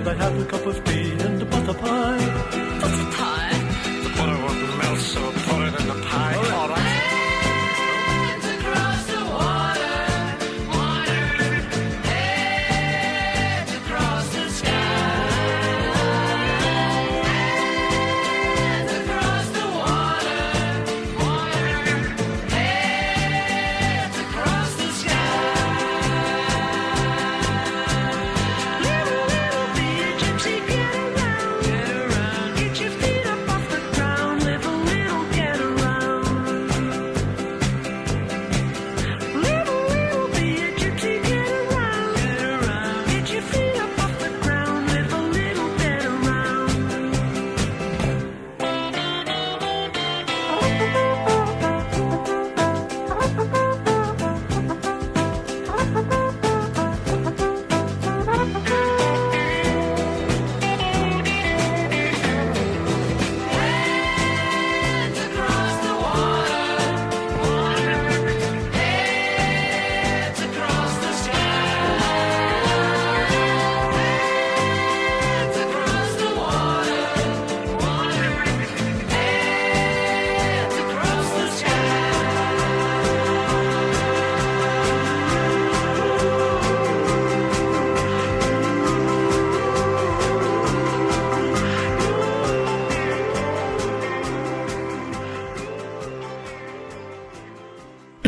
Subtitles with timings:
[0.00, 2.29] and I had a cup of tea and a butter pie.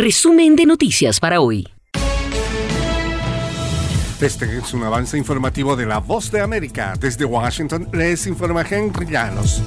[0.03, 1.65] Resumen de noticias para hoy.
[4.21, 6.95] Este es un avance informativo de La Voz de América.
[6.99, 9.63] Desde Washington les informa Henry Llanos.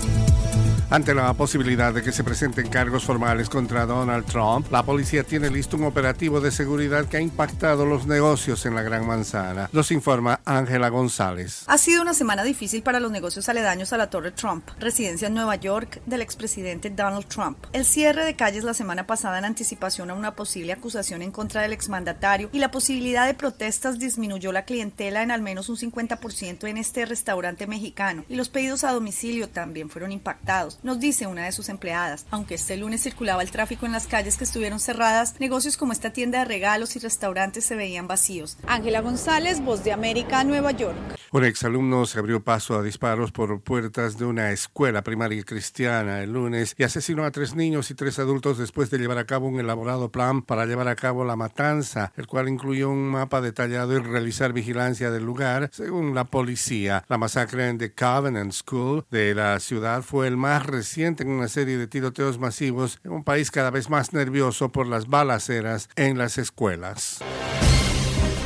[0.92, 5.50] Ante la posibilidad de que se presenten cargos formales contra Donald Trump, la policía tiene
[5.50, 9.68] listo un operativo de seguridad que ha impactado los negocios en la Gran Manzana.
[9.72, 11.64] Los informa Ángela González.
[11.66, 15.34] Ha sido una semana difícil para los negocios aledaños a la Torre Trump, residencia en
[15.34, 17.58] Nueva York del expresidente Donald Trump.
[17.74, 21.64] El cierre de calles la semana pasada en anticipación a una posible acusación en contra
[21.64, 26.68] del exmandatario y la posibilidad de protestas disminuyó la clientela en al menos un 50%
[26.68, 31.46] en este restaurante mexicano y los pedidos a domicilio también fueron impactados nos dice una
[31.46, 32.26] de sus empleadas.
[32.32, 36.12] Aunque este lunes circulaba el tráfico en las calles que estuvieron cerradas, negocios como esta
[36.12, 38.58] tienda de regalos y restaurantes se veían vacíos.
[38.68, 40.96] Ángela González, Voz de América, Nueva York.
[41.32, 46.34] Un exalumno se abrió paso a disparos por puertas de una escuela primaria cristiana el
[46.34, 49.60] lunes y asesinó a tres niños y tres adultos después de llevar a cabo un
[49.60, 54.00] elaborado plan para llevar a cabo la matanza, el cual incluyó un mapa detallado y
[54.00, 57.04] realizar vigilancia del lugar, según la policía.
[57.10, 61.48] La masacre en The Covenant School de la ciudad fue el más reciente en una
[61.48, 66.18] serie de tiroteos masivos en un país cada vez más nervioso por las balaceras en
[66.18, 67.20] las escuelas.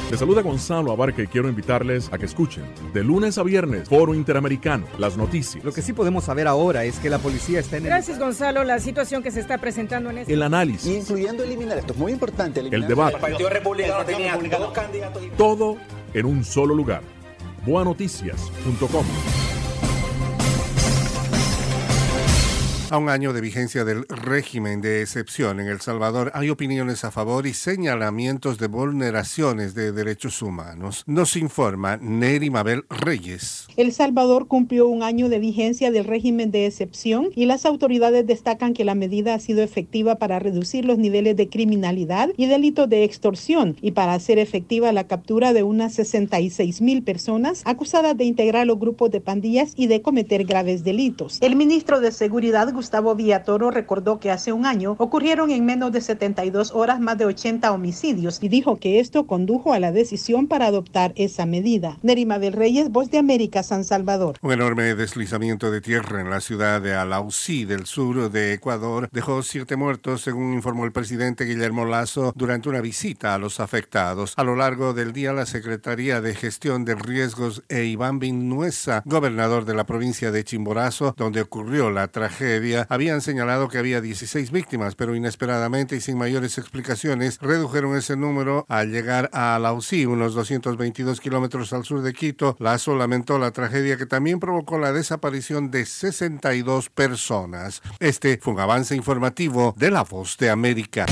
[0.09, 2.63] Les saluda Gonzalo Abarca y quiero invitarles a que escuchen
[2.93, 5.63] de lunes a viernes Foro Interamericano, las noticias.
[5.63, 7.89] Lo que sí podemos saber ahora es que la policía está en el...
[7.89, 10.33] Gracias Gonzalo, la situación que se está presentando en este...
[10.33, 10.91] El análisis.
[10.91, 12.59] Incluyendo eliminar, esto es muy importante.
[12.59, 13.17] El debate.
[13.17, 15.21] El Partido Republicano tenía dos candidatos.
[15.37, 15.77] Todo
[16.15, 17.03] en un solo lugar.
[17.67, 19.05] Boanoticias.com
[22.91, 27.11] A un año de vigencia del régimen de excepción en El Salvador, hay opiniones a
[27.11, 31.03] favor y señalamientos de vulneraciones de derechos humanos.
[31.05, 33.67] Nos informa Neri Mabel Reyes.
[33.77, 38.73] El Salvador cumplió un año de vigencia del régimen de excepción y las autoridades destacan
[38.73, 43.03] que la medida ha sido efectiva para reducir los niveles de criminalidad y delitos de
[43.03, 48.65] extorsión y para hacer efectiva la captura de unas 66 mil personas acusadas de integrar
[48.65, 51.37] los grupos de pandillas y de cometer graves delitos.
[51.41, 55.99] El ministro de Seguridad, Gustavo Villatoro recordó que hace un año ocurrieron en menos de
[55.99, 60.67] 72 horas más de 80 homicidios y dijo que esto condujo a la decisión para
[60.67, 61.97] adoptar esa medida.
[62.03, 64.37] Nerima del Reyes, Voz de América, San Salvador.
[64.41, 69.43] Un enorme deslizamiento de tierra en la ciudad de Alausí, del sur de Ecuador, dejó
[69.43, 74.35] siete muertos, según informó el presidente Guillermo Lazo durante una visita a los afectados.
[74.37, 79.65] A lo largo del día, la Secretaría de Gestión de Riesgos e Iván Vinuesa, gobernador
[79.65, 84.95] de la provincia de Chimborazo, donde ocurrió la tragedia, habían señalado que había 16 víctimas,
[84.95, 91.19] pero inesperadamente y sin mayores explicaciones redujeron ese número al llegar a Lausí, unos 222
[91.19, 92.55] kilómetros al sur de Quito.
[92.59, 97.81] Lazo lamentó la tragedia que también provocó la desaparición de 62 personas.
[97.99, 101.05] Este fue un avance informativo de La Voz de América.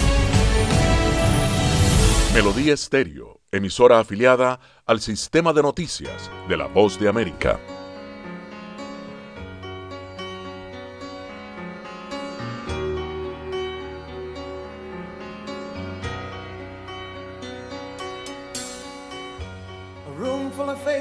[2.33, 7.59] Melodía Estéreo, emisora afiliada al sistema de noticias de La Voz de América.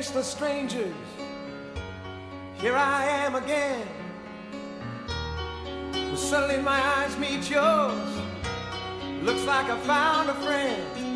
[0.07, 0.95] Faceless strangers.
[2.59, 3.89] Here I am again.
[5.93, 8.13] Well, suddenly my eyes meet yours.
[9.23, 11.16] Looks like I found a friend.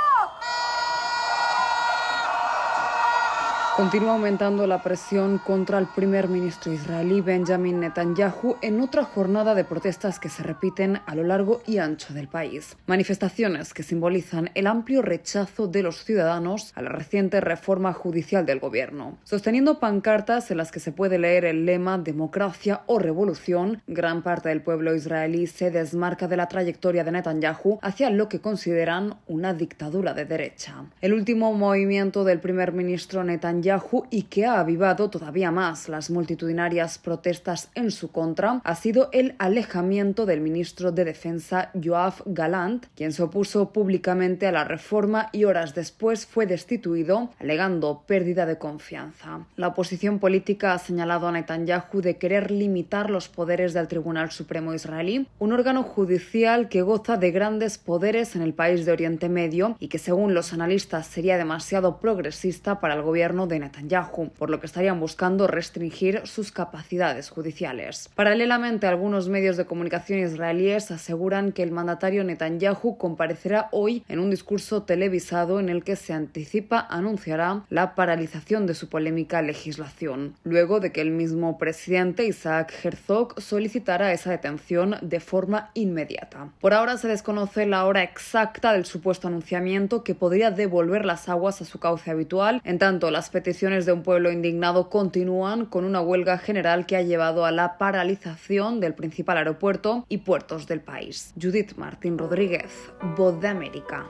[3.77, 9.63] Continúa aumentando la presión contra el primer ministro israelí Benjamin Netanyahu en otra jornada de
[9.63, 12.75] protestas que se repiten a lo largo y ancho del país.
[12.85, 18.59] Manifestaciones que simbolizan el amplio rechazo de los ciudadanos a la reciente reforma judicial del
[18.59, 19.17] gobierno.
[19.23, 24.49] Sosteniendo pancartas en las que se puede leer el lema democracia o revolución, gran parte
[24.49, 29.53] del pueblo israelí se desmarca de la trayectoria de Netanyahu hacia lo que consideran una
[29.53, 30.83] dictadura de derecha.
[30.99, 33.60] El último movimiento del primer ministro Netanyahu
[34.09, 39.35] y que ha avivado todavía más las multitudinarias protestas en su contra ha sido el
[39.37, 45.43] alejamiento del ministro de Defensa Yoav Galant, quien se opuso públicamente a la reforma y
[45.43, 49.45] horas después fue destituido, alegando pérdida de confianza.
[49.55, 54.73] La oposición política ha señalado a Netanyahu de querer limitar los poderes del Tribunal Supremo
[54.73, 59.75] israelí, un órgano judicial que goza de grandes poderes en el país de Oriente Medio
[59.79, 64.59] y que según los analistas sería demasiado progresista para el gobierno de Netanyahu, por lo
[64.59, 68.09] que estarían buscando restringir sus capacidades judiciales.
[68.15, 74.31] Paralelamente, algunos medios de comunicación israelíes aseguran que el mandatario Netanyahu comparecerá hoy en un
[74.31, 80.79] discurso televisado en el que se anticipa anunciará la paralización de su polémica legislación, luego
[80.79, 86.49] de que el mismo presidente Isaac Herzog solicitara esa detención de forma inmediata.
[86.59, 91.61] Por ahora se desconoce la hora exacta del supuesto anunciamiento que podría devolver las aguas
[91.61, 95.99] a su cauce habitual, en tanto las peticiones de un pueblo indignado continúan con una
[95.99, 101.33] huelga general que ha llevado a la paralización del principal aeropuerto y puertos del país.
[101.41, 102.71] Judith Martín Rodríguez,
[103.17, 104.05] Voz de América.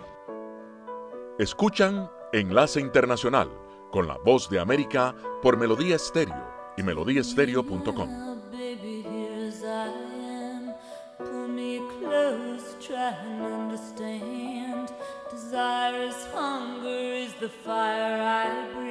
[1.40, 3.50] Escuchan Enlace Internacional
[3.90, 8.32] con la Voz de América por Melodía Estéreo y melodíaestéreo.com.
[17.42, 18.91] the fire I breathe.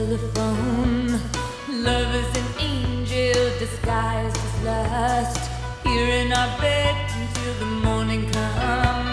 [0.00, 1.12] telephone.
[1.68, 5.50] Love is an angel disguised as lust.
[5.84, 9.09] Here in our bed until the morning comes.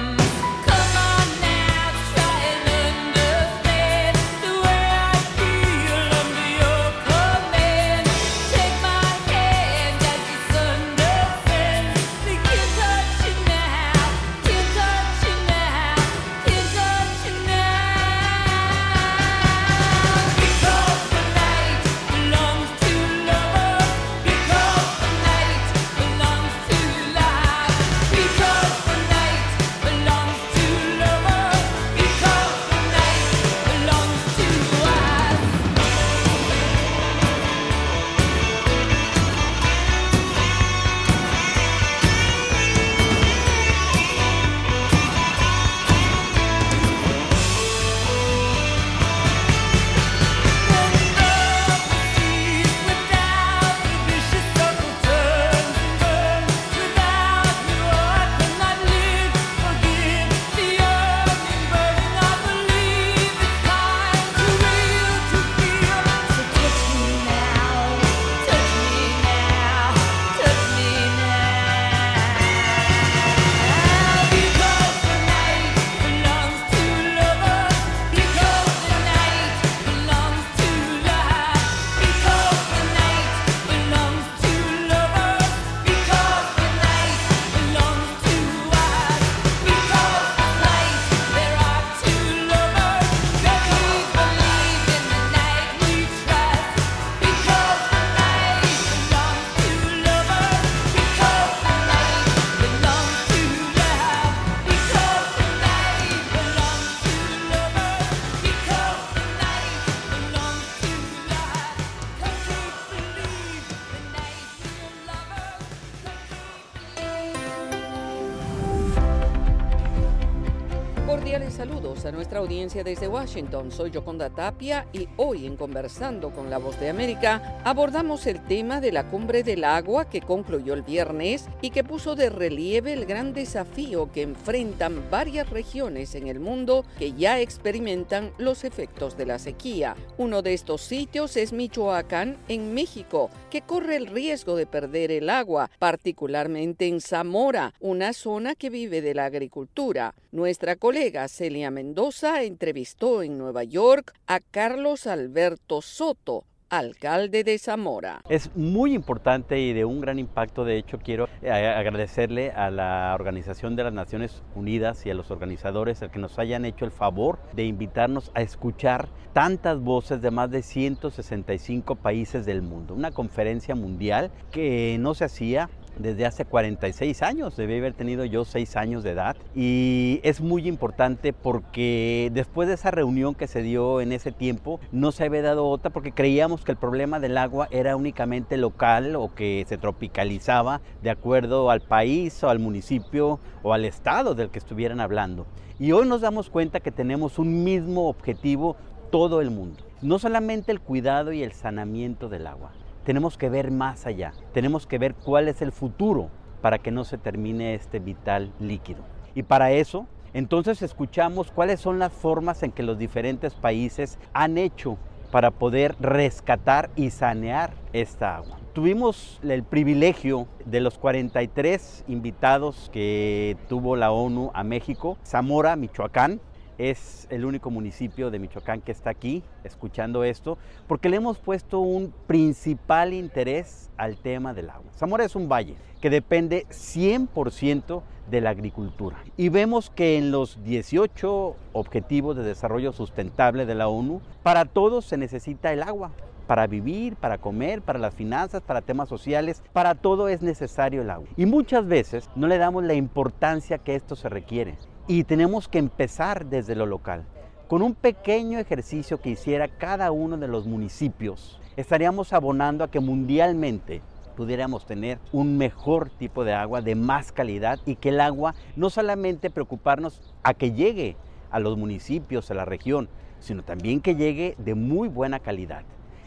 [122.67, 123.71] Desde Washington.
[123.71, 128.82] Soy Yoconda Tapia y hoy en Conversando con la Voz de América abordamos el tema
[128.82, 133.06] de la cumbre del agua que concluyó el viernes y que puso de relieve el
[133.06, 139.27] gran desafío que enfrentan varias regiones en el mundo que ya experimentan los efectos de
[139.27, 139.95] la sequía.
[140.17, 145.30] Uno de estos sitios es Michoacán, en México, que corre el riesgo de perder el
[145.30, 150.13] agua, particularmente en Zamora, una zona que vive de la agricultura.
[150.34, 158.22] Nuestra colega Celia Mendoza entrevistó en Nueva York a Carlos Alberto Soto, alcalde de Zamora.
[158.30, 160.65] Es muy importante y de un gran impacto.
[160.65, 165.30] De hecho, quiero eh, agradecerle a la Organización de las Naciones Unidas y a los
[165.30, 170.32] organizadores el que nos hayan hecho el favor de invitarnos a escuchar tantas voces de
[170.32, 172.96] más de 165 países del mundo.
[172.96, 178.45] Una conferencia mundial que no se hacía desde hace 46 años, debí haber tenido yo
[178.45, 183.62] 6 años de edad y es muy importante porque después de esa reunión que se
[183.62, 187.38] dio en ese tiempo no se había dado otra porque creíamos que el problema del
[187.38, 193.39] agua era únicamente local o que se tropicalizaba de acuerdo al país o al municipio
[193.63, 195.45] o al estado del que estuvieran hablando.
[195.79, 198.75] Y hoy nos damos cuenta que tenemos un mismo objetivo
[199.12, 202.71] todo el mundo, no solamente el cuidado y el sanamiento del agua,
[203.08, 206.30] tenemos que ver más allá, tenemos que ver cuál es el futuro
[206.62, 209.00] para que no se termine este vital líquido.
[209.34, 214.58] Y para eso, entonces escuchamos cuáles son las formas en que los diferentes países han
[214.58, 214.98] hecho
[215.32, 218.60] para poder rescatar y sanear esta agua.
[218.74, 226.41] Tuvimos el privilegio de los 43 invitados que tuvo la ONU a México, Zamora, Michoacán,
[226.77, 231.79] es el único municipio de Michoacán que está aquí escuchando esto, porque le hemos puesto
[231.79, 234.91] un principal interés al tema del agua.
[234.95, 239.17] Zamora es un valle que depende 100% de la agricultura.
[239.37, 245.05] Y vemos que en los 18 Objetivos de Desarrollo Sustentable de la ONU, para todos
[245.05, 246.11] se necesita el agua.
[246.45, 251.09] Para vivir, para comer, para las finanzas, para temas sociales, para todo es necesario el
[251.09, 251.27] agua.
[251.35, 254.75] Y muchas veces no le damos la importancia que esto se requiere.
[255.10, 257.24] Y tenemos que empezar desde lo local.
[257.70, 263.00] Con un pequeño ejercicio que hiciera cada uno de los municipios, estaríamos abonando a que
[263.00, 264.02] mundialmente
[264.36, 268.89] pudiéramos tener un mejor tipo de agua de más calidad y que el agua no
[268.89, 271.15] solamente preocuparnos a que llegue
[271.52, 273.08] a los municipios, a la región,
[273.39, 275.84] sino también que llegue de muy buena calidad.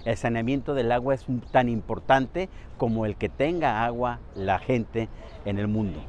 [0.07, 2.49] El saneamiento del agua es tan importante
[2.81, 5.11] como el que tenga agua la gente
[5.45, 6.01] en el mundo.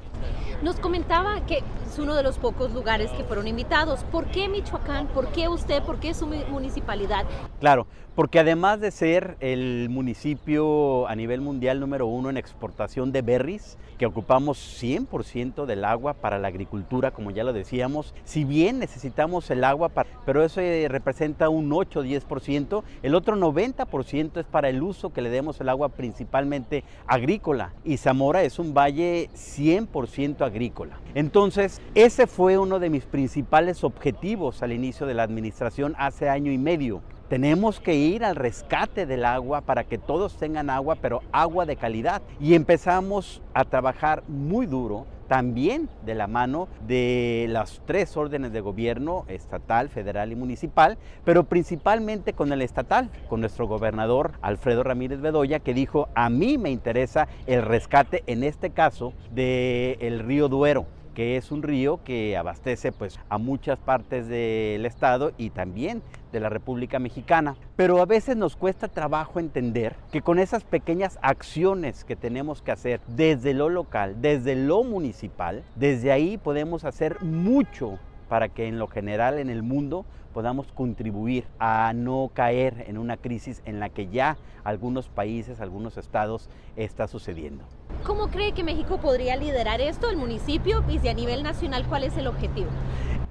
[0.63, 4.05] Nos comentaba que es uno de los pocos lugares que fueron invitados.
[4.05, 5.07] ¿Por qué Michoacán?
[5.07, 5.83] ¿Por qué usted?
[5.83, 7.25] ¿Por qué su municipalidad?
[7.59, 13.21] Claro, porque además de ser el municipio a nivel mundial número uno en exportación de
[13.21, 18.79] berries, que ocupamos 100% del agua para la agricultura, como ya lo decíamos, si bien
[18.79, 24.81] necesitamos el agua, para, pero eso representa un 8-10%, el otro 90% es para el
[24.81, 26.60] uso que le demos el agua principalmente
[27.07, 27.73] agrícola.
[27.83, 30.99] Y Zamora es un valle 100% agrícola.
[31.15, 36.51] Entonces, ese fue uno de mis principales objetivos al inicio de la administración hace año
[36.51, 41.21] y medio tenemos que ir al rescate del agua para que todos tengan agua, pero
[41.31, 42.21] agua de calidad.
[42.41, 48.59] Y empezamos a trabajar muy duro también de la mano de las tres órdenes de
[48.59, 55.21] gobierno, estatal, federal y municipal, pero principalmente con el estatal, con nuestro gobernador Alfredo Ramírez
[55.21, 60.85] Bedoya, que dijo, a mí me interesa el rescate, en este caso, del río Duero
[61.13, 66.39] que es un río que abastece pues a muchas partes del estado y también de
[66.39, 67.55] la República Mexicana.
[67.75, 72.71] Pero a veces nos cuesta trabajo entender que con esas pequeñas acciones que tenemos que
[72.71, 78.79] hacer desde lo local, desde lo municipal, desde ahí podemos hacer mucho para que en
[78.79, 83.89] lo general en el mundo podamos contribuir a no caer en una crisis en la
[83.89, 87.65] que ya algunos países, algunos estados está sucediendo.
[88.05, 92.03] ¿Cómo cree que México podría liderar esto, el municipio, y si a nivel nacional cuál
[92.03, 92.69] es el objetivo?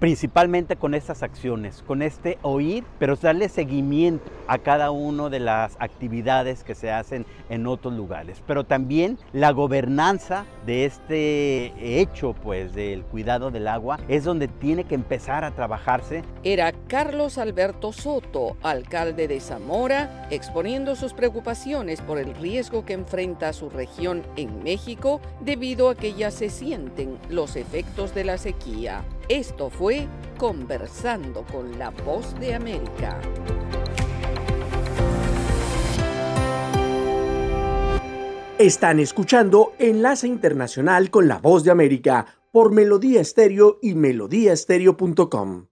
[0.01, 5.77] principalmente con estas acciones, con este oír, pero darle seguimiento a cada una de las
[5.79, 12.75] actividades que se hacen en otros lugares, pero también la gobernanza de este hecho, pues
[12.75, 16.25] del cuidado del agua, es donde tiene que empezar a trabajarse.
[16.43, 23.53] Era Carlos Alberto Soto, alcalde de Zamora, exponiendo sus preocupaciones por el riesgo que enfrenta
[23.53, 29.05] su región en México debido a que ya se sienten los efectos de la sequía.
[29.29, 30.07] Esto fue
[30.39, 33.21] Conversando con la Voz de América.
[38.59, 45.70] Están escuchando Enlace Internacional con la Voz de América por Melodía Estéreo y melodíaestéreo.com.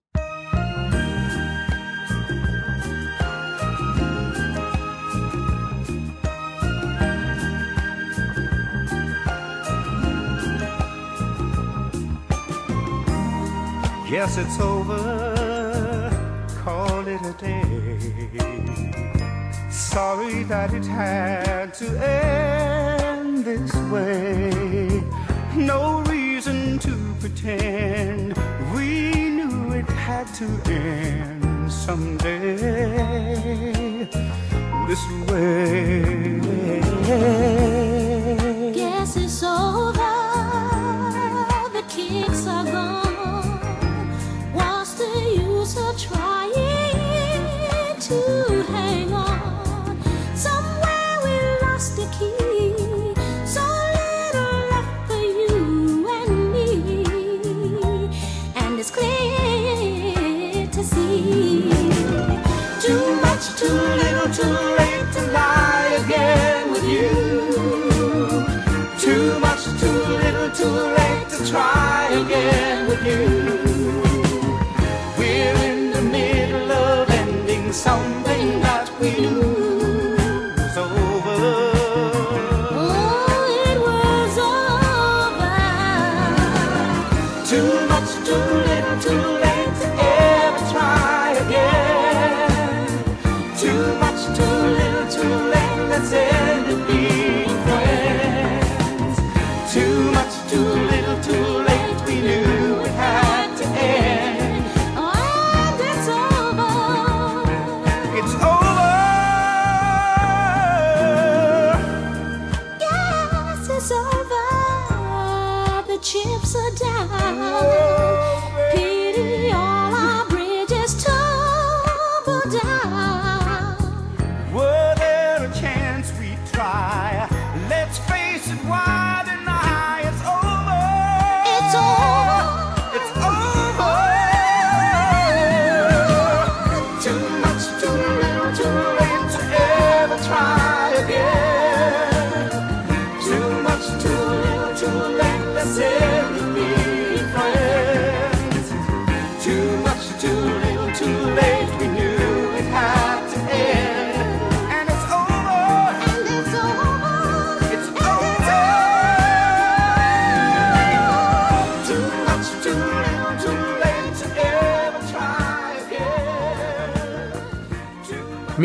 [14.20, 14.98] Yes, it's over.
[16.64, 17.62] Call it a day.
[19.70, 25.04] Sorry that it had to end this way.
[25.54, 28.36] No reason to pretend
[28.74, 32.56] we knew it had to end someday.
[34.88, 36.10] This way.
[38.74, 40.17] Guess it's over.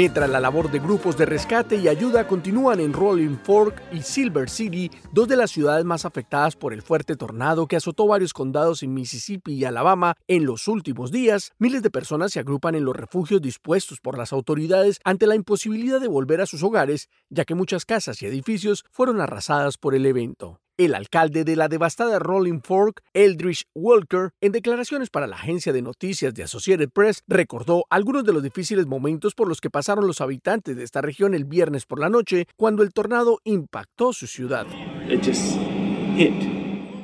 [0.03, 4.49] Mientras la labor de grupos de rescate y ayuda continúan en Rolling Fork y Silver
[4.49, 8.83] City, dos de las ciudades más afectadas por el fuerte tornado que azotó varios condados
[8.83, 12.97] en Mississippi y Alabama en los últimos días, miles de personas se agrupan en los
[12.97, 17.55] refugios dispuestos por las autoridades ante la imposibilidad de volver a sus hogares, ya que
[17.55, 20.62] muchas casas y edificios fueron arrasadas por el evento.
[20.75, 25.83] El alcalde de la devastada Rolling Fork, Eldridge Walker, en declaraciones para la agencia de
[25.83, 30.19] noticias de Associated Press, recordó algunos de los difíciles momentos por los que pasaron los
[30.19, 34.65] habitantes de esta región el viernes por la noche cuando el tornado impactó su ciudad.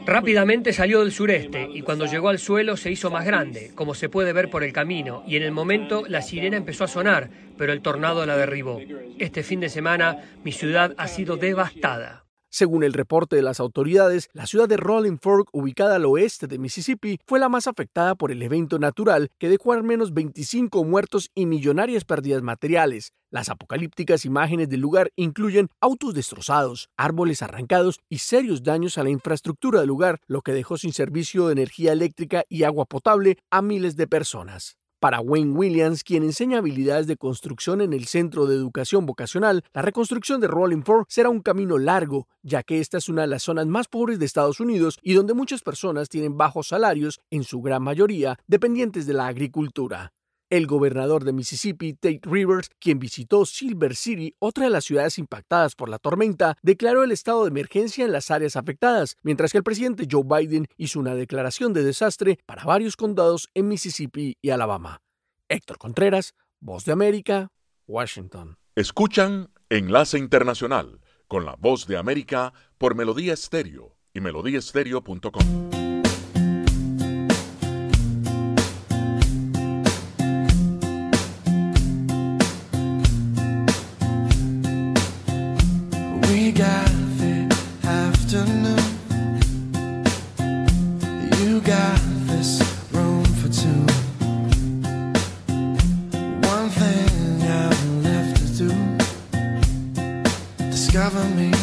[0.08, 4.10] Rápidamente salió del sureste y cuando llegó al suelo se hizo más grande, como se
[4.10, 7.72] puede ver por el camino, y en el momento la sirena empezó a sonar, pero
[7.72, 8.80] el tornado la derribó.
[9.20, 12.26] Este fin de semana mi ciudad ha sido devastada.
[12.52, 16.58] Según el reporte de las autoridades, la ciudad de Rolling Fork, ubicada al oeste de
[16.58, 21.30] Mississippi, fue la más afectada por el evento natural que dejó al menos 25 muertos
[21.36, 23.14] y millonarias pérdidas materiales.
[23.30, 29.12] Las apocalípticas imágenes del lugar incluyen autos destrozados, árboles arrancados y serios daños a la
[29.12, 33.62] infraestructura del lugar, lo que dejó sin servicio de energía eléctrica y agua potable a
[33.62, 34.80] miles de personas.
[35.00, 39.82] Para Wayne Williams, quien enseña habilidades de construcción en el Centro de Educación Vocacional, la
[39.82, 43.44] reconstrucción de Rolling Fork será un camino largo, ya que esta es una de las
[43.44, 47.62] zonas más pobres de Estados Unidos y donde muchas personas tienen bajos salarios, en su
[47.62, 50.12] gran mayoría dependientes de la agricultura.
[50.50, 55.76] El gobernador de Mississippi, Tate Rivers, quien visitó Silver City, otra de las ciudades impactadas
[55.76, 59.64] por la tormenta, declaró el estado de emergencia en las áreas afectadas, mientras que el
[59.64, 65.02] presidente Joe Biden hizo una declaración de desastre para varios condados en Mississippi y Alabama.
[65.50, 67.50] Héctor Contreras, Voz de América,
[67.88, 68.58] Washington.
[68.76, 75.89] Escuchan Enlace Internacional con la Voz de América por Melodía Estéreo y melodíaestéreo.com.
[101.10, 101.59] Discover me,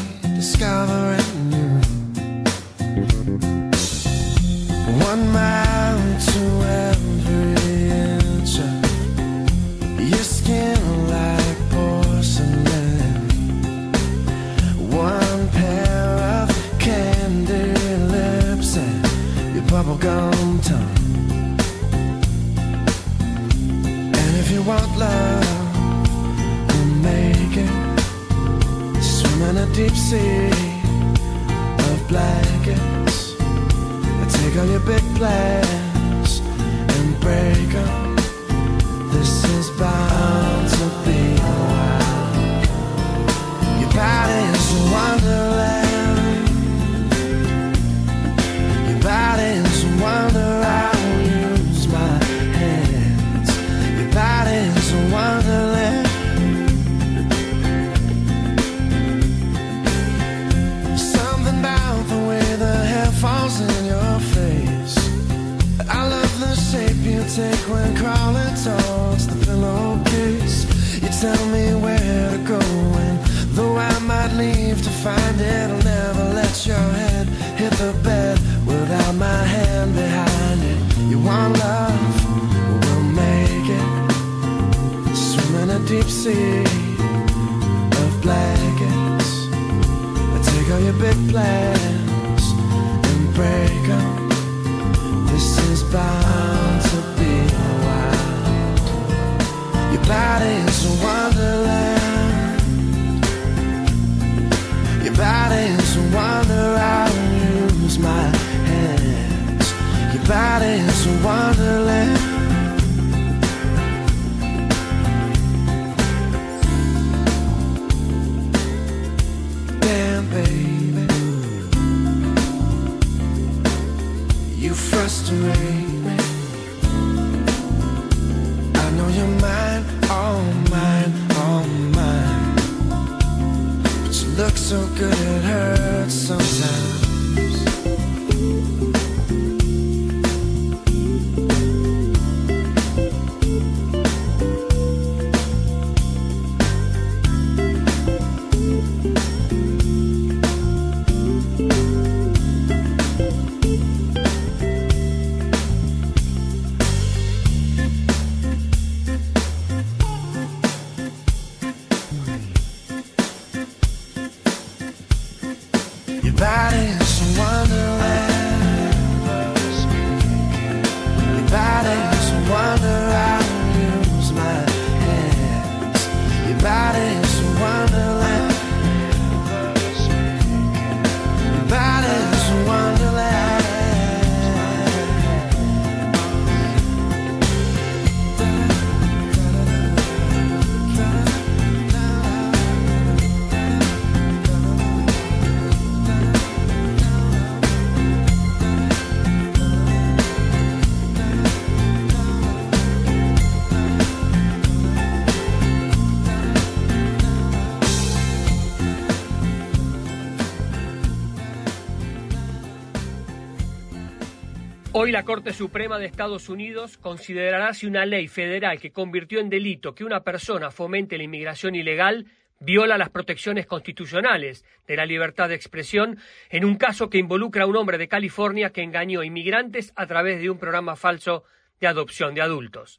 [214.98, 219.50] Hoy la Corte Suprema de Estados Unidos considerará si una ley federal que convirtió en
[219.50, 222.24] delito que una persona fomente la inmigración ilegal
[222.60, 226.16] viola las protecciones constitucionales de la libertad de expresión
[226.48, 230.40] en un caso que involucra a un hombre de California que engañó inmigrantes a través
[230.40, 231.44] de un programa falso
[231.78, 232.98] de adopción de adultos.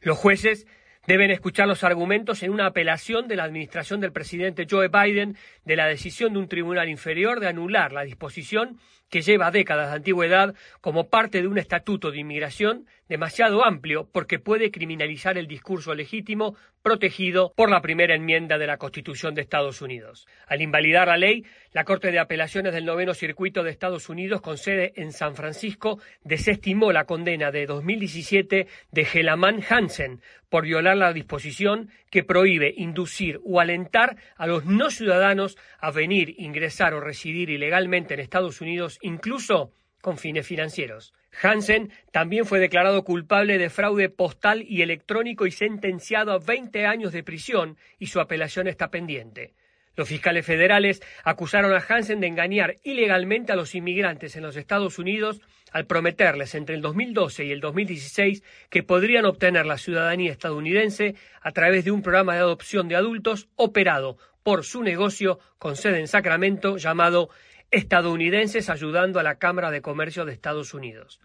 [0.00, 0.66] Los jueces
[1.06, 5.76] deben escuchar los argumentos en una apelación de la administración del presidente Joe Biden de
[5.76, 8.78] la decisión de un tribunal inferior de anular la disposición
[9.10, 14.38] que lleva décadas de antigüedad como parte de un estatuto de inmigración demasiado amplio porque
[14.38, 19.82] puede criminalizar el discurso legítimo protegido por la primera enmienda de la Constitución de Estados
[19.82, 20.26] Unidos.
[20.46, 24.56] Al invalidar la ley, la Corte de Apelaciones del Noveno Circuito de Estados Unidos, con
[24.56, 31.12] sede en San Francisco, desestimó la condena de 2017 de Gelaman Hansen por violar la
[31.12, 37.50] disposición que prohíbe inducir o alentar a los no ciudadanos a venir, ingresar o residir
[37.50, 41.12] ilegalmente en Estados Unidos, incluso con fines financieros.
[41.42, 47.12] Hansen también fue declarado culpable de fraude postal y electrónico y sentenciado a 20 años
[47.12, 49.54] de prisión y su apelación está pendiente.
[49.96, 54.98] Los fiscales federales acusaron a Hansen de engañar ilegalmente a los inmigrantes en los Estados
[54.98, 55.40] Unidos
[55.72, 61.52] al prometerles entre el 2012 y el 2016 que podrían obtener la ciudadanía estadounidense a
[61.52, 66.08] través de un programa de adopción de adultos operado por su negocio con sede en
[66.08, 67.28] Sacramento llamado
[67.70, 71.20] Estadounidenses Ayudando a la Cámara de Comercio de Estados Unidos.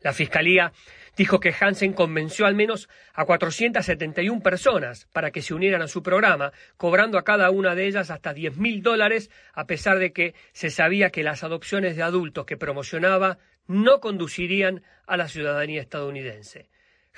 [0.00, 0.72] La Fiscalía
[1.16, 6.02] dijo que Hansen convenció al menos a 471 personas para que se unieran a su
[6.02, 10.34] programa, cobrando a cada una de ellas hasta 10 mil dólares, a pesar de que
[10.52, 16.68] se sabía que las adopciones de adultos que promocionaba no conducirían a la ciudadanía estadounidense.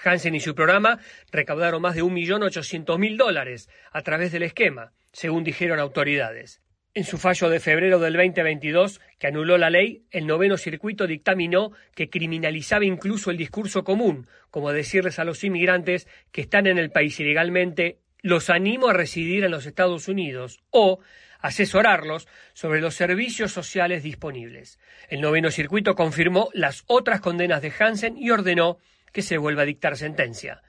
[0.03, 0.99] Hansen y su programa
[1.31, 6.63] recaudaron más de 1.800.000 dólares a través del esquema, según dijeron autoridades.
[6.93, 11.71] En su fallo de febrero del 2022, que anuló la ley, el noveno circuito dictaminó
[11.95, 16.91] que criminalizaba incluso el discurso común, como decirles a los inmigrantes que están en el
[16.91, 20.99] país ilegalmente, los animo a residir en los Estados Unidos, o
[21.39, 24.81] asesorarlos sobre los servicios sociales disponibles.
[25.09, 28.79] El noveno circuito confirmó las otras condenas de Hansen y ordenó
[29.13, 30.61] que se vuelva a dictar sentencia.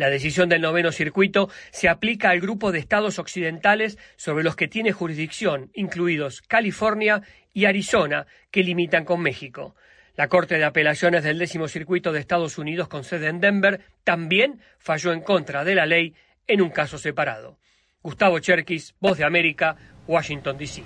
[0.00, 4.66] La decisión del noveno circuito se aplica al grupo de estados occidentales sobre los que
[4.66, 7.20] tiene jurisdicción, incluidos California
[7.52, 9.74] y Arizona, que limitan con México.
[10.16, 14.62] La Corte de Apelaciones del décimo circuito de Estados Unidos con sede en Denver también
[14.78, 16.14] falló en contra de la ley
[16.46, 17.58] en un caso separado.
[18.02, 19.76] Gustavo Cherkis, Voz de América,
[20.06, 20.82] Washington, D.C.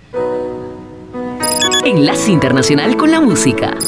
[1.85, 3.79] Enlace Internacional con la Música.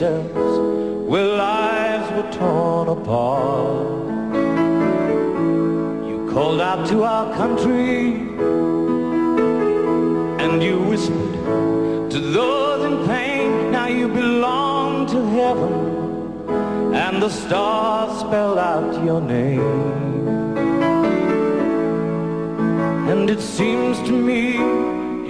[0.00, 4.08] Yourselves where lives were torn apart.
[6.08, 8.14] You called out to our country
[10.44, 13.70] and you whispered to those in pain.
[13.72, 20.28] Now you belong to heaven and the stars spelled out your name.
[23.10, 24.56] And it seems to me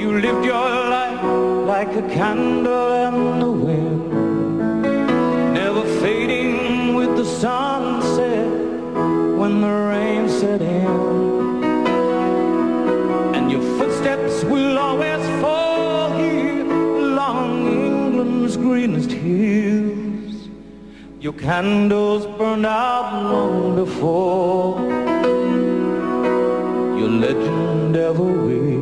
[0.00, 1.22] you lived your life
[1.66, 4.15] like a candle in the wind,
[13.36, 20.48] And your footsteps will always fall here along England's greenest hills.
[21.20, 24.78] Your candles burned out long before
[26.98, 28.75] your legend ever will.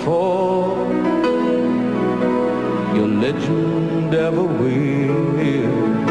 [0.00, 0.88] Before
[2.96, 6.09] your legend ever will.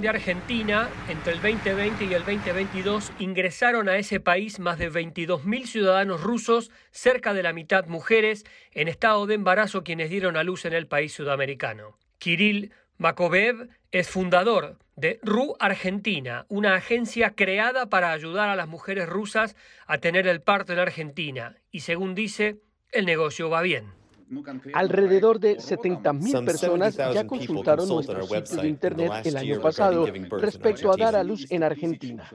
[0.00, 5.66] De Argentina, entre el 2020 y el 2022 ingresaron a ese país más de 22.000
[5.66, 10.64] ciudadanos rusos, cerca de la mitad mujeres, en estado de embarazo quienes dieron a luz
[10.64, 11.98] en el país sudamericano.
[12.18, 19.08] Kirill Makovev es fundador de RU Argentina, una agencia creada para ayudar a las mujeres
[19.08, 22.56] rusas a tener el parto en Argentina, y según dice,
[22.92, 23.97] el negocio va bien.
[24.74, 30.06] Alrededor de 70.000 personas ya consultaron nuestro sitio de Internet el año pasado
[30.38, 32.28] respecto a dar a luz en Argentina.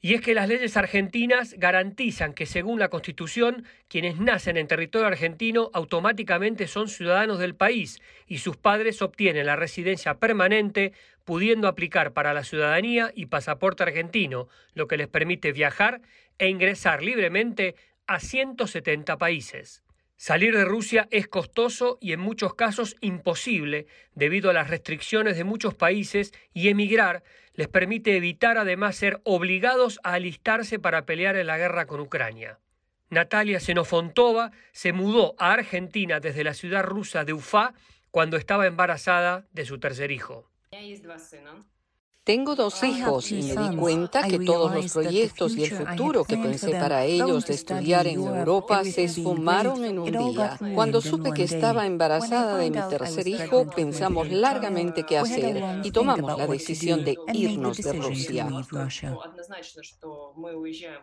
[0.00, 5.08] Y es que las leyes argentinas garantizan que según la Constitución, quienes nacen en territorio
[5.08, 10.92] argentino automáticamente son ciudadanos del país y sus padres obtienen la residencia permanente,
[11.24, 16.00] pudiendo aplicar para la ciudadanía y pasaporte argentino, lo que les permite viajar
[16.38, 17.74] e ingresar libremente
[18.06, 19.82] a 170 países.
[20.18, 25.44] Salir de Rusia es costoso y en muchos casos imposible debido a las restricciones de
[25.44, 27.22] muchos países y emigrar
[27.54, 32.58] les permite evitar además ser obligados a alistarse para pelear en la guerra con Ucrania.
[33.10, 37.74] Natalia Xenofontova se mudó a Argentina desde la ciudad rusa de Ufá
[38.10, 40.50] cuando estaba embarazada de su tercer hijo.
[42.28, 46.36] Tengo dos hijos y me di cuenta que todos los proyectos y el futuro que
[46.36, 50.58] pensé para ellos de estudiar en Europa se esfumaron en un día.
[50.74, 56.36] Cuando supe que estaba embarazada de mi tercer hijo, pensamos largamente qué hacer y tomamos
[56.36, 58.46] la decisión de irnos de Rusia.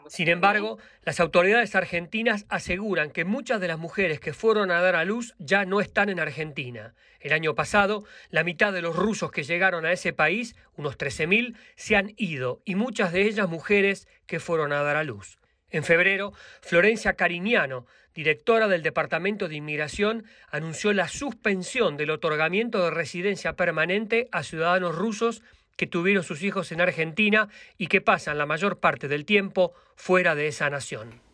[0.07, 4.95] Sin embargo, las autoridades argentinas aseguran que muchas de las mujeres que fueron a dar
[4.95, 6.93] a luz ya no están en Argentina.
[7.26, 11.55] El año pasado, la mitad de los rusos que llegaron a ese país, unos 13.000,
[11.76, 15.39] se han ido y muchas de ellas mujeres que fueron a dar a luz.
[15.70, 22.91] En febrero, Florencia Cariñano, directora del Departamento de Inmigración, anunció la suspensión del otorgamiento de
[22.91, 25.41] residencia permanente a ciudadanos rusos
[25.76, 30.36] que tuvieron sus hijos en Argentina y que pasan la mayor parte del tiempo fuera
[30.36, 31.24] de esa nación.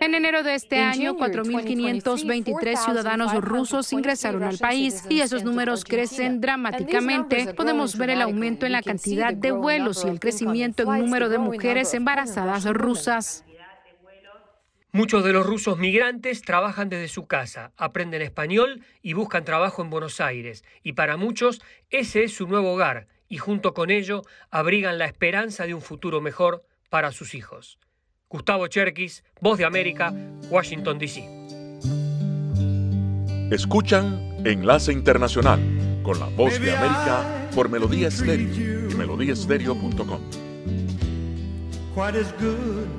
[0.00, 6.40] En enero de este año, 4.523 ciudadanos rusos ingresaron al país y esos números crecen
[6.40, 7.54] dramáticamente.
[7.54, 11.38] Podemos ver el aumento en la cantidad de vuelos y el crecimiento en número de
[11.38, 13.44] mujeres embarazadas rusas.
[14.92, 19.90] Muchos de los rusos migrantes trabajan desde su casa, aprenden español y buscan trabajo en
[19.90, 20.64] Buenos Aires.
[20.82, 21.60] Y para muchos
[21.90, 26.20] ese es su nuevo hogar y junto con ello abrigan la esperanza de un futuro
[26.22, 27.78] mejor para sus hijos.
[28.28, 30.12] Gustavo Cherkis, Voz de América,
[30.50, 31.24] Washington, D.C.
[33.50, 35.60] Escuchan Enlace Internacional
[36.02, 40.20] con la Voz de América por Melodía Estéreo y melodíaestéreo.com.
[41.96, 42.90] quite as good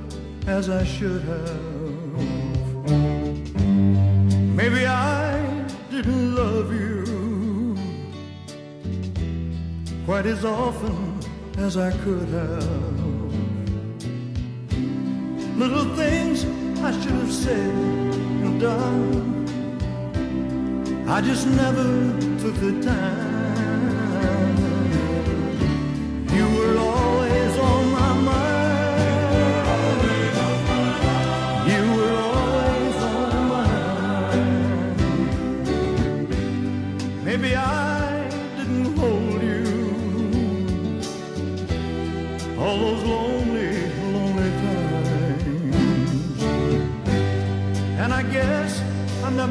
[0.47, 2.91] as I should have.
[4.55, 5.39] Maybe I
[5.91, 7.77] didn't love you
[10.03, 11.19] quite as often
[11.59, 13.06] as I could have.
[15.57, 16.45] Little things
[16.83, 17.73] I should have said
[18.45, 19.47] and done.
[21.09, 21.83] I just never
[22.37, 24.57] took the time.
[26.31, 29.17] You were always on my mind.
[31.71, 33.65] You were always on my
[34.29, 34.45] mind.
[37.25, 37.86] Maybe I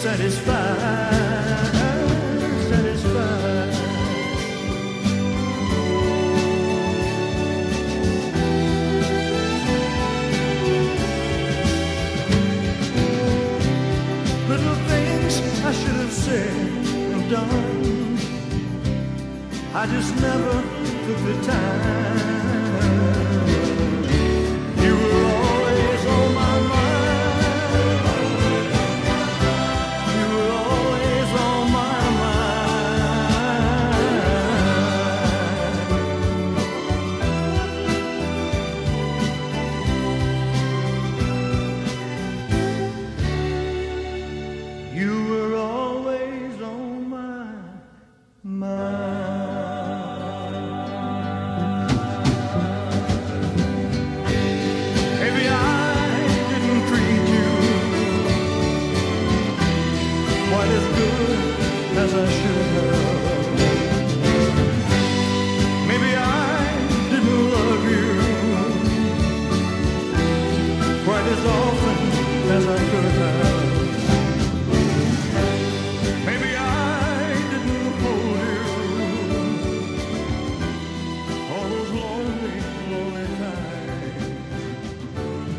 [0.00, 1.74] satisfied,
[2.70, 3.74] satisfied.
[14.48, 16.50] Little things I should have said
[17.12, 18.18] and done,
[19.74, 20.62] I just never
[21.04, 22.39] took the time.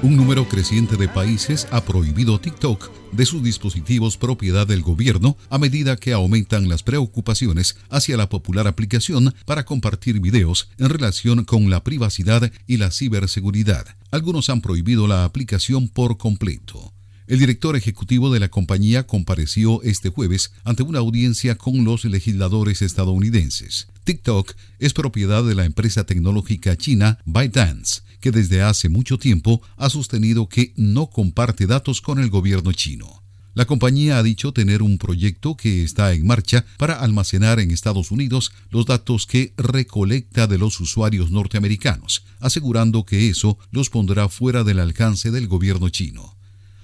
[0.04, 5.60] Un número creciente de países ha prohibido TikTok de sus dispositivos propiedad del gobierno a
[5.60, 11.70] medida que aumentan las preocupaciones hacia la popular aplicación para compartir videos en relación con
[11.70, 13.86] la privacidad y la ciberseguridad.
[14.10, 16.92] Algunos han prohibido la aplicación por completo.
[17.32, 22.82] El director ejecutivo de la compañía compareció este jueves ante una audiencia con los legisladores
[22.82, 23.88] estadounidenses.
[24.04, 29.90] TikTok es propiedad de la empresa tecnológica china ByteDance, que desde hace mucho tiempo ha
[29.90, 33.24] sostenido que no comparte datos con el gobierno chino.
[33.54, 38.12] La compañía ha dicho tener un proyecto que está en marcha para almacenar en Estados
[38.12, 44.66] Unidos los datos que recolecta de los usuarios norteamericanos, asegurando que eso los pondrá fuera
[44.66, 46.36] del alcance del gobierno chino.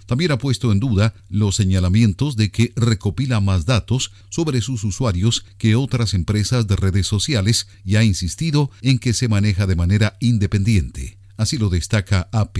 [0.07, 5.45] También ha puesto en duda los señalamientos de que recopila más datos sobre sus usuarios
[5.57, 10.17] que otras empresas de redes sociales y ha insistido en que se maneja de manera
[10.19, 11.19] independiente.
[11.35, 12.57] Así lo destaca AP.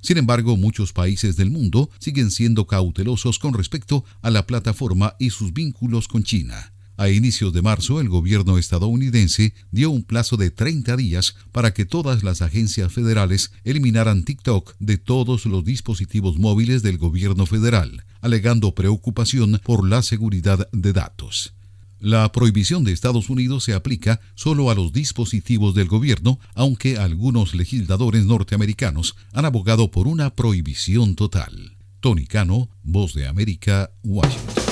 [0.00, 5.30] Sin embargo, muchos países del mundo siguen siendo cautelosos con respecto a la plataforma y
[5.30, 6.71] sus vínculos con China.
[6.96, 11.84] A inicios de marzo, el gobierno estadounidense dio un plazo de 30 días para que
[11.84, 18.74] todas las agencias federales eliminaran TikTok de todos los dispositivos móviles del gobierno federal, alegando
[18.74, 21.54] preocupación por la seguridad de datos.
[21.98, 27.54] La prohibición de Estados Unidos se aplica solo a los dispositivos del gobierno, aunque algunos
[27.54, 31.76] legisladores norteamericanos han abogado por una prohibición total.
[32.00, 34.71] Tony Cano, Voz de América, Washington.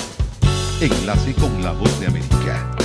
[0.81, 2.80] Enlace con la voz de América.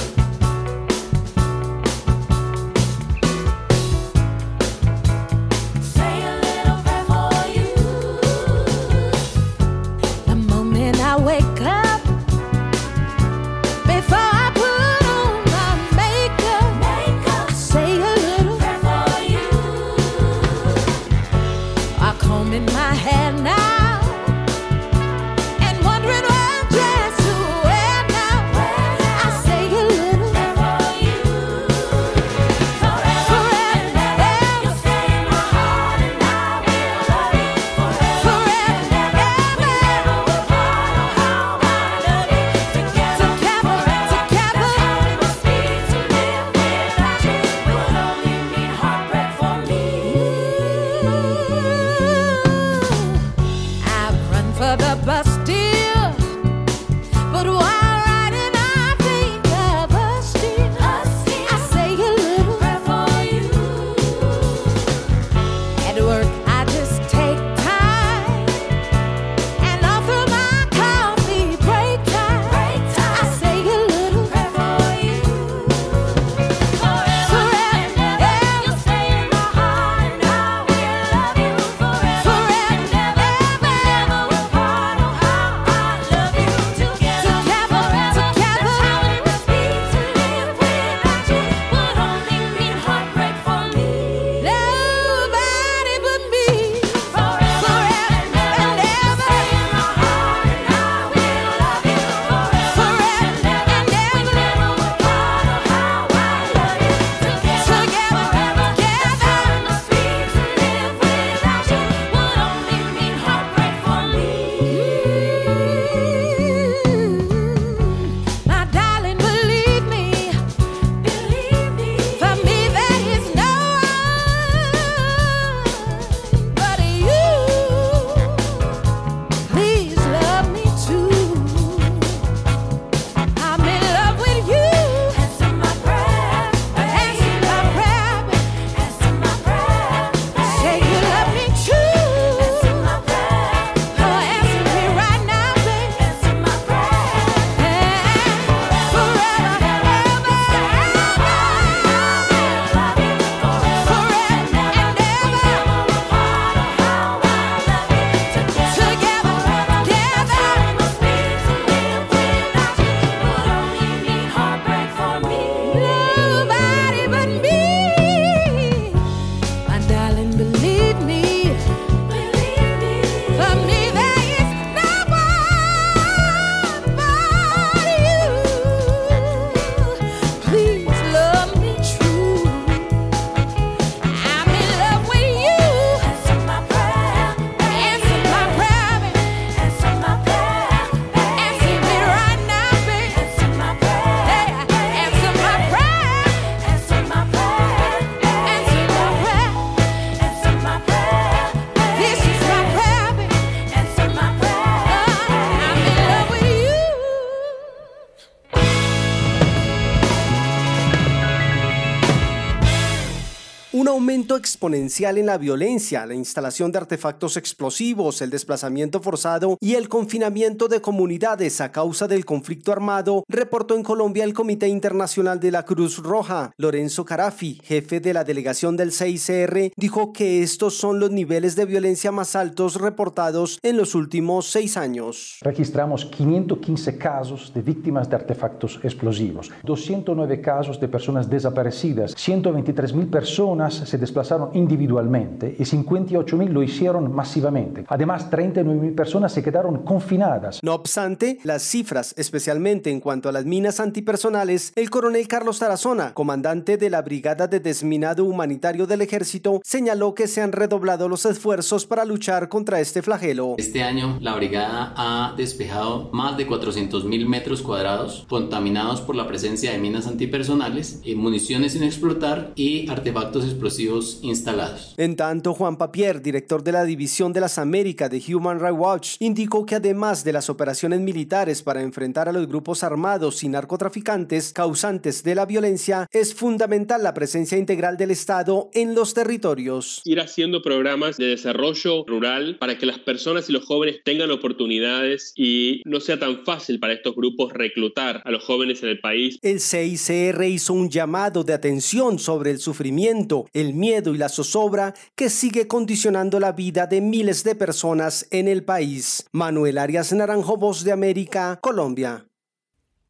[214.38, 220.68] Exponencial en la violencia, la instalación de artefactos explosivos, el desplazamiento forzado y el confinamiento
[220.68, 225.64] de comunidades a causa del conflicto armado, reportó en Colombia el Comité Internacional de la
[225.64, 226.52] Cruz Roja.
[226.58, 231.66] Lorenzo Carafi, jefe de la delegación del CICR, dijo que estos son los niveles de
[231.66, 235.38] violencia más altos reportados en los últimos seis años.
[235.42, 243.08] Registramos 515 casos de víctimas de artefactos explosivos, 209 casos de personas desaparecidas, 123 mil
[243.08, 247.86] personas se desplazaron individualmente y 58 mil lo hicieron masivamente.
[247.88, 250.60] Además, 39 mil personas se quedaron confinadas.
[250.64, 256.14] No obstante, las cifras, especialmente en cuanto a las minas antipersonales, el coronel Carlos Tarazona,
[256.14, 261.26] comandante de la Brigada de Desminado Humanitario del Ejército, señaló que se han redoblado los
[261.26, 263.56] esfuerzos para luchar contra este flagelo.
[263.58, 269.28] Este año la brigada ha despejado más de 400 mil metros cuadrados contaminados por la
[269.28, 274.94] presencia de minas antipersonales, y municiones sin explotar y artefactos explosivos instalados.
[274.98, 279.16] En tanto, Juan Papier, director de la División de las Américas de Human Rights Watch,
[279.20, 284.54] indicó que además de las operaciones militares para enfrentar a los grupos armados y narcotraficantes
[284.54, 290.02] causantes de la violencia, es fundamental la presencia integral del Estado en los territorios.
[290.06, 295.34] Ir haciendo programas de desarrollo rural para que las personas y los jóvenes tengan oportunidades
[295.36, 299.38] y no sea tan fácil para estos grupos reclutar a los jóvenes en el país.
[299.42, 304.94] El CICR hizo un llamado de atención sobre el sufrimiento, el miedo y la zozobra
[305.16, 309.26] que sigue condicionando la vida de miles de personas en el país.
[309.32, 312.28] Manuel Arias Naranjo, Voz de América, Colombia.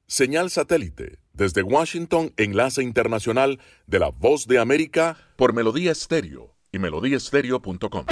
[0.08, 6.80] Señal satélite desde Washington, enlace internacional de la Voz de América por Melodía Estéreo y
[6.80, 8.06] melodíaestéreo.com.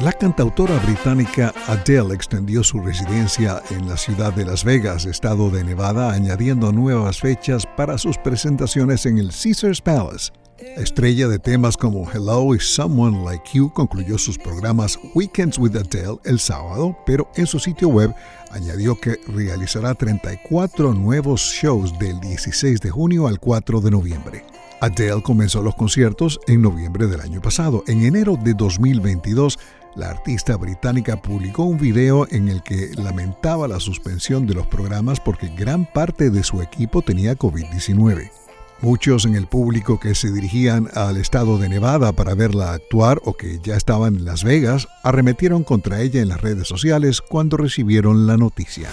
[0.00, 5.62] La cantautora británica Adele extendió su residencia en la ciudad de Las Vegas, estado de
[5.62, 10.32] Nevada, añadiendo nuevas fechas para sus presentaciones en el Caesars Palace.
[10.60, 15.74] La estrella de temas como Hello y Someone Like You concluyó sus programas Weekends with
[15.74, 18.14] Adele el sábado, pero en su sitio web
[18.52, 24.44] añadió que realizará 34 nuevos shows del 16 de junio al 4 de noviembre.
[24.80, 27.82] Adele comenzó los conciertos en noviembre del año pasado.
[27.88, 29.58] En enero de 2022,
[29.96, 35.18] la artista británica publicó un video en el que lamentaba la suspensión de los programas
[35.18, 38.43] porque gran parte de su equipo tenía COVID-19.
[38.80, 43.34] Muchos en el público que se dirigían al estado de Nevada para verla actuar o
[43.34, 48.26] que ya estaban en Las Vegas arremetieron contra ella en las redes sociales cuando recibieron
[48.26, 48.90] la noticia.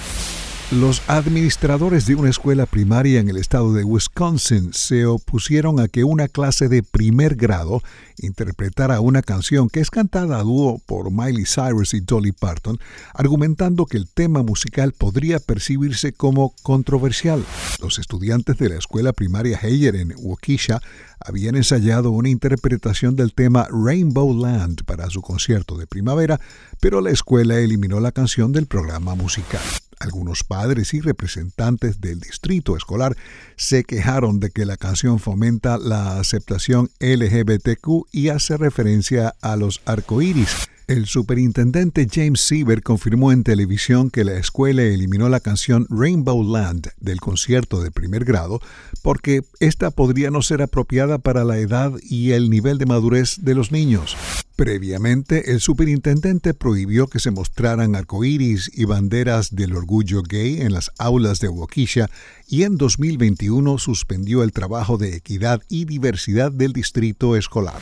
[0.71, 6.05] Los administradores de una escuela primaria en el estado de Wisconsin se opusieron a que
[6.05, 7.83] una clase de primer grado
[8.19, 12.79] interpretara una canción que es cantada a dúo por Miley Cyrus y Dolly Parton,
[13.13, 17.43] argumentando que el tema musical podría percibirse como controversial.
[17.81, 20.79] Los estudiantes de la escuela primaria Heyer en Waukesha
[21.19, 26.39] habían ensayado una interpretación del tema Rainbow Land para su concierto de primavera,
[26.79, 29.59] pero la escuela eliminó la canción del programa musical.
[30.01, 33.15] Algunos padres y representantes del distrito escolar
[33.55, 39.79] se quejaron de que la canción fomenta la aceptación LGBTQ y hace referencia a los
[39.85, 40.70] arcoíris.
[40.91, 46.89] El superintendente James Siever confirmó en televisión que la escuela eliminó la canción Rainbow Land
[46.99, 48.59] del concierto de primer grado
[49.01, 53.55] porque esta podría no ser apropiada para la edad y el nivel de madurez de
[53.55, 54.17] los niños.
[54.57, 60.91] Previamente, el superintendente prohibió que se mostraran arcoíris y banderas del orgullo gay en las
[60.97, 62.09] aulas de Waukesha
[62.49, 67.79] y en 2021 suspendió el trabajo de equidad y diversidad del distrito escolar.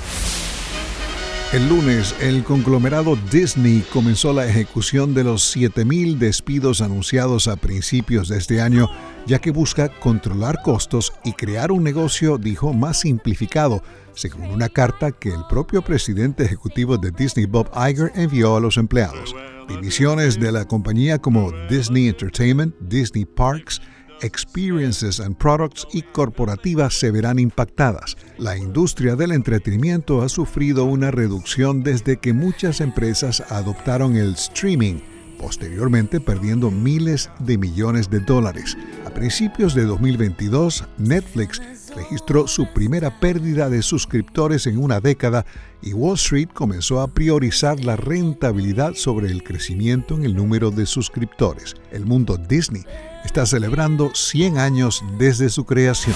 [1.52, 8.28] El lunes, el conglomerado Disney comenzó la ejecución de los 7.000 despidos anunciados a principios
[8.28, 8.88] de este año,
[9.26, 13.82] ya que busca controlar costos y crear un negocio, dijo, más simplificado,
[14.14, 18.78] según una carta que el propio presidente ejecutivo de Disney, Bob Iger, envió a los
[18.78, 19.36] empleados.
[19.68, 23.82] Divisiones de la compañía como Disney Entertainment, Disney Parks,
[24.22, 28.18] Experiences and Products y corporativas se verán impactadas.
[28.38, 35.02] La industria del entretenimiento ha sufrido una reducción desde que muchas empresas adoptaron el streaming,
[35.38, 38.78] posteriormente perdiendo miles de millones de dólares.
[39.06, 41.62] A principios de 2022, Netflix
[41.96, 45.46] registró su primera pérdida de suscriptores en una década
[45.82, 50.86] y Wall Street comenzó a priorizar la rentabilidad sobre el crecimiento en el número de
[50.86, 51.76] suscriptores.
[51.92, 52.84] El mundo Disney
[53.24, 56.16] está celebrando 100 años desde su creación.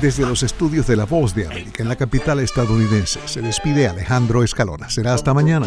[0.00, 4.42] Desde los estudios de La Voz de América en la capital estadounidense, se despide Alejandro
[4.42, 4.90] Escalona.
[4.90, 5.66] Será hasta mañana.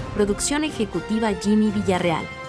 [0.21, 2.40] Producción ejecutiva Jimmy Villarreal.